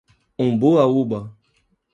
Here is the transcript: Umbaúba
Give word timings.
Umbaúba 0.43 1.21